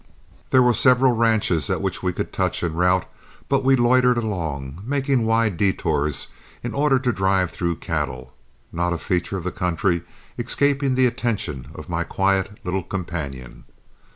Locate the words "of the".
9.37-9.51